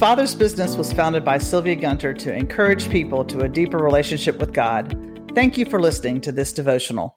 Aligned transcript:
Father's 0.00 0.34
Business 0.34 0.76
was 0.76 0.94
founded 0.94 1.26
by 1.26 1.36
Sylvia 1.36 1.76
Gunter 1.76 2.14
to 2.14 2.34
encourage 2.34 2.88
people 2.88 3.22
to 3.26 3.40
a 3.40 3.48
deeper 3.50 3.76
relationship 3.76 4.38
with 4.38 4.54
God. 4.54 4.96
Thank 5.34 5.58
you 5.58 5.66
for 5.66 5.78
listening 5.78 6.22
to 6.22 6.32
this 6.32 6.54
devotional. 6.54 7.16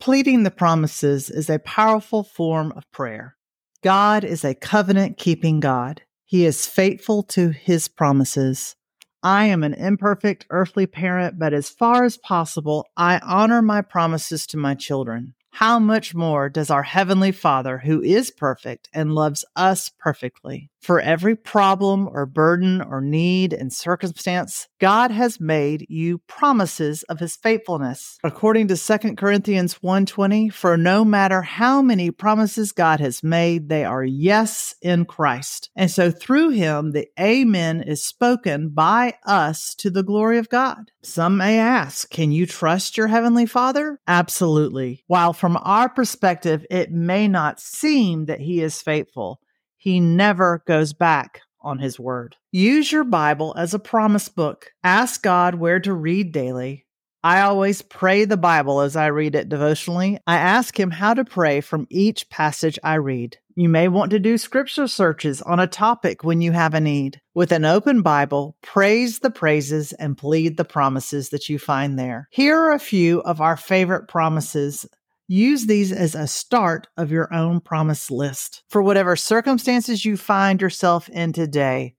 Pleading 0.00 0.42
the 0.42 0.50
promises 0.50 1.30
is 1.30 1.48
a 1.48 1.60
powerful 1.60 2.24
form 2.24 2.72
of 2.74 2.90
prayer. 2.90 3.36
God 3.84 4.24
is 4.24 4.44
a 4.44 4.56
covenant 4.56 5.18
keeping 5.18 5.60
God. 5.60 6.02
He 6.24 6.44
is 6.44 6.66
faithful 6.66 7.22
to 7.22 7.50
his 7.50 7.86
promises. 7.86 8.74
I 9.22 9.44
am 9.44 9.62
an 9.62 9.74
imperfect 9.74 10.46
earthly 10.50 10.88
parent, 10.88 11.38
but 11.38 11.54
as 11.54 11.70
far 11.70 12.02
as 12.02 12.16
possible, 12.16 12.86
I 12.96 13.20
honor 13.22 13.62
my 13.62 13.82
promises 13.82 14.48
to 14.48 14.56
my 14.56 14.74
children 14.74 15.36
how 15.58 15.80
much 15.80 16.14
more 16.14 16.48
does 16.48 16.70
our 16.70 16.84
Heavenly 16.84 17.32
Father, 17.32 17.78
who 17.78 18.00
is 18.00 18.30
perfect 18.30 18.88
and 18.94 19.12
loves 19.12 19.44
us 19.56 19.90
perfectly, 19.98 20.70
for 20.80 21.00
every 21.00 21.34
problem 21.34 22.08
or 22.10 22.26
burden 22.26 22.80
or 22.80 23.00
need 23.00 23.52
and 23.52 23.72
circumstance, 23.72 24.68
God 24.80 25.10
has 25.10 25.40
made 25.40 25.86
you 25.88 26.18
promises 26.26 27.02
of 27.04 27.20
his 27.20 27.36
faithfulness. 27.36 28.18
According 28.22 28.68
to 28.68 28.76
2 28.76 29.16
Corinthians 29.16 29.82
1:20, 29.82 30.48
for 30.48 30.76
no 30.76 31.04
matter 31.04 31.42
how 31.42 31.82
many 31.82 32.10
promises 32.10 32.72
God 32.72 33.00
has 33.00 33.22
made, 33.22 33.68
they 33.68 33.84
are 33.84 34.04
yes 34.04 34.74
in 34.82 35.04
Christ. 35.04 35.70
And 35.74 35.90
so 35.90 36.10
through 36.10 36.50
him 36.50 36.92
the 36.92 37.08
amen 37.18 37.82
is 37.82 38.04
spoken 38.04 38.70
by 38.70 39.14
us 39.24 39.74
to 39.76 39.90
the 39.90 40.02
glory 40.02 40.38
of 40.38 40.48
God. 40.48 40.90
Some 41.02 41.36
may 41.36 41.58
ask, 41.58 42.10
can 42.10 42.32
you 42.32 42.46
trust 42.46 42.96
your 42.96 43.08
heavenly 43.08 43.46
Father? 43.46 43.98
Absolutely. 44.06 45.04
While 45.06 45.32
from 45.32 45.58
our 45.62 45.88
perspective 45.88 46.64
it 46.70 46.90
may 46.90 47.28
not 47.28 47.60
seem 47.60 48.26
that 48.26 48.40
he 48.40 48.60
is 48.60 48.82
faithful, 48.82 49.40
he 49.78 50.00
never 50.00 50.62
goes 50.66 50.92
back 50.92 51.40
on 51.60 51.78
his 51.78 51.98
word. 51.98 52.36
Use 52.52 52.92
your 52.92 53.04
Bible 53.04 53.54
as 53.56 53.72
a 53.72 53.78
promise 53.78 54.28
book. 54.28 54.72
Ask 54.84 55.22
God 55.22 55.54
where 55.54 55.80
to 55.80 55.94
read 55.94 56.32
daily. 56.32 56.84
I 57.24 57.40
always 57.40 57.82
pray 57.82 58.24
the 58.24 58.36
Bible 58.36 58.80
as 58.80 58.94
I 58.94 59.06
read 59.06 59.34
it 59.34 59.48
devotionally. 59.48 60.18
I 60.26 60.36
ask 60.36 60.78
Him 60.78 60.92
how 60.92 61.14
to 61.14 61.24
pray 61.24 61.60
from 61.60 61.88
each 61.90 62.30
passage 62.30 62.78
I 62.84 62.94
read. 62.94 63.38
You 63.56 63.68
may 63.68 63.88
want 63.88 64.12
to 64.12 64.20
do 64.20 64.38
scripture 64.38 64.86
searches 64.86 65.42
on 65.42 65.58
a 65.58 65.66
topic 65.66 66.22
when 66.22 66.40
you 66.40 66.52
have 66.52 66.74
a 66.74 66.80
need. 66.80 67.20
With 67.34 67.50
an 67.50 67.64
open 67.64 68.02
Bible, 68.02 68.56
praise 68.62 69.18
the 69.18 69.30
praises 69.30 69.92
and 69.94 70.16
plead 70.16 70.56
the 70.56 70.64
promises 70.64 71.30
that 71.30 71.48
you 71.48 71.58
find 71.58 71.98
there. 71.98 72.28
Here 72.30 72.56
are 72.56 72.72
a 72.72 72.78
few 72.78 73.20
of 73.22 73.40
our 73.40 73.56
favorite 73.56 74.06
promises 74.06 74.86
Use 75.30 75.66
these 75.66 75.92
as 75.92 76.14
a 76.14 76.26
start 76.26 76.86
of 76.96 77.10
your 77.10 77.32
own 77.34 77.60
promise 77.60 78.10
list. 78.10 78.62
For 78.70 78.82
whatever 78.82 79.14
circumstances 79.14 80.02
you 80.06 80.16
find 80.16 80.62
yourself 80.62 81.06
in 81.10 81.34
today, 81.34 81.96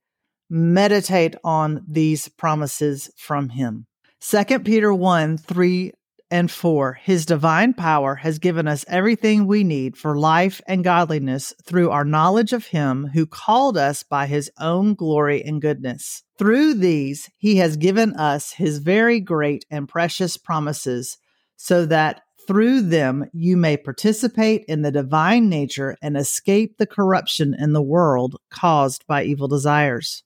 meditate 0.50 1.36
on 1.44 1.84
these 1.86 2.26
promises 2.26 3.08
from 3.16 3.50
Him. 3.50 3.86
2 4.20 4.58
Peter 4.58 4.92
1 4.92 5.38
3 5.38 5.92
and 6.32 6.50
4. 6.50 6.94
His 6.94 7.24
divine 7.24 7.72
power 7.72 8.16
has 8.16 8.40
given 8.40 8.66
us 8.66 8.84
everything 8.88 9.46
we 9.46 9.62
need 9.62 9.96
for 9.96 10.18
life 10.18 10.60
and 10.66 10.82
godliness 10.82 11.54
through 11.64 11.90
our 11.90 12.04
knowledge 12.04 12.52
of 12.52 12.66
Him 12.66 13.10
who 13.14 13.26
called 13.26 13.78
us 13.78 14.02
by 14.02 14.26
His 14.26 14.50
own 14.58 14.94
glory 14.94 15.40
and 15.44 15.62
goodness. 15.62 16.24
Through 16.36 16.74
these, 16.74 17.30
He 17.36 17.58
has 17.58 17.76
given 17.76 18.12
us 18.14 18.54
His 18.54 18.78
very 18.78 19.20
great 19.20 19.64
and 19.70 19.88
precious 19.88 20.36
promises 20.36 21.16
so 21.56 21.86
that 21.86 22.22
through 22.50 22.80
them, 22.80 23.30
you 23.32 23.56
may 23.56 23.76
participate 23.76 24.64
in 24.66 24.82
the 24.82 24.90
divine 24.90 25.48
nature 25.48 25.96
and 26.02 26.16
escape 26.16 26.78
the 26.78 26.86
corruption 26.86 27.54
in 27.56 27.74
the 27.74 27.80
world 27.80 28.34
caused 28.50 29.06
by 29.06 29.22
evil 29.22 29.46
desires. 29.46 30.24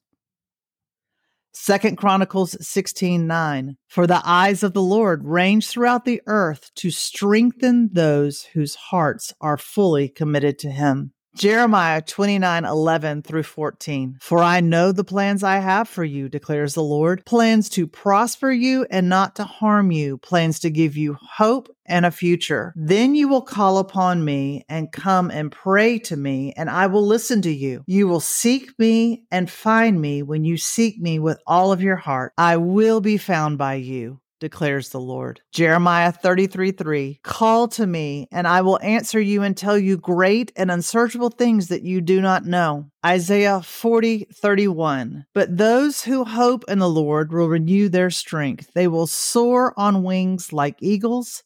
Second 1.53 1.97
Chronicles 1.97 2.57
16:9 2.59 3.75
For 3.87 4.07
the 4.07 4.23
eyes 4.25 4.63
of 4.63 4.73
the 4.73 4.81
Lord 4.81 5.23
range 5.23 5.67
throughout 5.67 6.05
the 6.05 6.19
earth 6.25 6.71
to 6.77 6.89
strengthen 6.89 7.91
those 7.93 8.45
whose 8.53 8.73
hearts 8.73 9.31
are 9.39 9.55
fully 9.55 10.09
committed 10.09 10.57
to 10.59 10.71
him. 10.71 11.11
Jeremiah 11.35 12.01
29:11 12.01 13.21
through 13.21 13.43
14. 13.43 14.17
For 14.21 14.41
I 14.41 14.61
know 14.61 14.91
the 14.91 15.03
plans 15.03 15.43
I 15.43 15.57
have 15.57 15.89
for 15.89 16.05
you, 16.05 16.29
declares 16.29 16.73
the 16.73 16.81
Lord 16.81 17.23
plans 17.25 17.69
to 17.69 17.85
prosper 17.85 18.51
you 18.51 18.87
and 18.89 19.09
not 19.09 19.35
to 19.35 19.43
harm 19.43 19.91
you, 19.91 20.17
plans 20.17 20.59
to 20.61 20.71
give 20.71 20.97
you 20.97 21.17
hope 21.21 21.74
and 21.85 22.05
a 22.05 22.11
future. 22.11 22.73
Then 22.75 23.15
you 23.15 23.27
will 23.27 23.41
call 23.41 23.77
upon 23.77 24.23
me 24.23 24.65
and 24.69 24.91
come 24.91 25.31
and 25.31 25.51
pray 25.51 25.99
to 25.99 26.17
me, 26.17 26.53
and 26.55 26.69
I 26.69 26.87
will 26.87 27.05
listen 27.05 27.41
to 27.43 27.53
you. 27.53 27.83
You 27.87 28.07
will 28.07 28.19
seek 28.19 28.77
me 28.79 29.25
and 29.31 29.49
find 29.49 29.99
me 30.01 30.23
when 30.23 30.43
you 30.43 30.57
seek 30.57 30.99
me 30.99 31.19
with 31.19 31.39
all 31.45 31.71
of 31.71 31.81
your 31.81 31.95
heart. 31.95 32.33
I 32.37 32.57
will 32.57 33.01
be 33.01 33.17
found 33.17 33.57
by 33.57 33.75
you 33.75 34.19
declares 34.39 34.89
the 34.89 34.99
Lord. 34.99 35.41
Jeremiah 35.51 36.11
33 36.11 36.71
3 36.71 37.19
Call 37.23 37.67
to 37.69 37.85
me, 37.85 38.27
and 38.31 38.47
I 38.47 38.61
will 38.61 38.79
answer 38.81 39.19
you 39.19 39.41
and 39.43 39.55
tell 39.55 39.77
you 39.77 39.97
great 39.97 40.51
and 40.55 40.69
unsearchable 40.69 41.29
things 41.29 41.69
that 41.69 41.83
you 41.83 42.01
do 42.01 42.21
not 42.21 42.45
know. 42.45 42.89
Isaiah 43.05 43.61
40 43.61 44.27
31 44.33 45.25
But 45.33 45.57
those 45.57 46.03
who 46.03 46.23
hope 46.23 46.63
in 46.67 46.79
the 46.79 46.89
Lord 46.89 47.31
will 47.31 47.47
renew 47.47 47.89
their 47.89 48.09
strength. 48.09 48.71
They 48.73 48.87
will 48.87 49.07
soar 49.07 49.73
on 49.77 50.03
wings 50.03 50.53
like 50.53 50.75
eagles. 50.79 51.43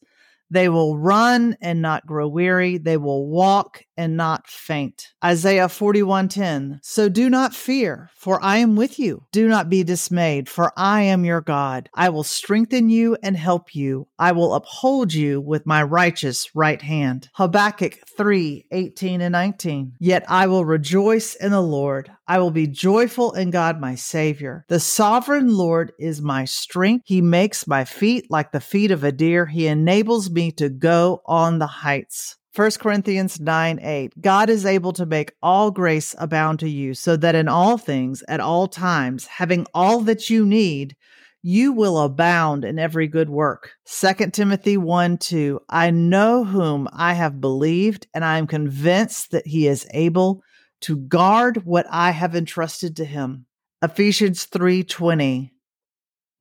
They 0.50 0.68
will 0.68 0.98
run 0.98 1.56
and 1.60 1.80
not 1.80 2.06
grow 2.06 2.28
weary. 2.28 2.78
They 2.78 2.96
will 2.96 3.28
walk 3.28 3.82
and 4.00 4.16
not 4.16 4.48
faint. 4.48 5.08
Isaiah 5.22 5.68
41:10. 5.68 6.80
So 6.82 7.10
do 7.10 7.28
not 7.28 7.54
fear, 7.54 8.08
for 8.16 8.42
I 8.42 8.56
am 8.56 8.74
with 8.74 8.98
you. 8.98 9.24
Do 9.30 9.46
not 9.46 9.68
be 9.68 9.82
dismayed, 9.84 10.48
for 10.48 10.72
I 10.74 11.02
am 11.02 11.26
your 11.26 11.42
God. 11.42 11.90
I 11.94 12.08
will 12.08 12.24
strengthen 12.24 12.88
you 12.88 13.18
and 13.22 13.36
help 13.36 13.74
you. 13.74 14.08
I 14.18 14.32
will 14.32 14.54
uphold 14.54 15.12
you 15.12 15.38
with 15.38 15.66
my 15.66 15.82
righteous 15.82 16.48
right 16.54 16.80
hand. 16.80 17.28
Habakkuk 17.34 17.98
3:18 18.16 19.20
and 19.20 19.32
19. 19.32 19.92
Yet 20.00 20.24
I 20.28 20.46
will 20.46 20.64
rejoice 20.64 21.34
in 21.34 21.50
the 21.50 21.60
Lord. 21.60 22.10
I 22.26 22.38
will 22.38 22.50
be 22.50 22.66
joyful 22.66 23.32
in 23.32 23.50
God 23.50 23.80
my 23.80 23.96
Savior. 23.96 24.64
The 24.68 24.80
sovereign 24.80 25.54
Lord 25.54 25.92
is 25.98 26.22
my 26.22 26.46
strength. 26.46 27.04
He 27.06 27.20
makes 27.20 27.66
my 27.66 27.84
feet 27.84 28.30
like 28.30 28.52
the 28.52 28.60
feet 28.60 28.92
of 28.92 29.04
a 29.04 29.12
deer. 29.12 29.44
He 29.44 29.66
enables 29.66 30.30
me 30.30 30.52
to 30.52 30.70
go 30.70 31.20
on 31.26 31.58
the 31.58 31.66
heights. 31.66 32.36
1 32.54 32.70
Corinthians 32.80 33.38
9 33.38 33.78
8. 33.80 34.20
God 34.20 34.50
is 34.50 34.66
able 34.66 34.92
to 34.94 35.06
make 35.06 35.32
all 35.40 35.70
grace 35.70 36.16
abound 36.18 36.58
to 36.60 36.68
you, 36.68 36.94
so 36.94 37.16
that 37.16 37.36
in 37.36 37.46
all 37.46 37.78
things, 37.78 38.24
at 38.26 38.40
all 38.40 38.66
times, 38.66 39.26
having 39.26 39.66
all 39.72 40.00
that 40.00 40.28
you 40.28 40.44
need, 40.44 40.96
you 41.42 41.72
will 41.72 41.98
abound 42.00 42.64
in 42.64 42.78
every 42.78 43.06
good 43.06 43.30
work. 43.30 43.72
2 43.86 44.30
Timothy 44.30 44.76
1 44.76 45.18
2. 45.18 45.60
I 45.68 45.90
know 45.90 46.44
whom 46.44 46.88
I 46.92 47.14
have 47.14 47.40
believed, 47.40 48.08
and 48.14 48.24
I 48.24 48.38
am 48.38 48.48
convinced 48.48 49.30
that 49.30 49.46
he 49.46 49.68
is 49.68 49.86
able 49.92 50.42
to 50.82 50.96
guard 50.96 51.64
what 51.64 51.86
I 51.88 52.10
have 52.10 52.34
entrusted 52.34 52.96
to 52.96 53.04
him. 53.04 53.46
Ephesians 53.80 54.46
3:20 54.46 55.52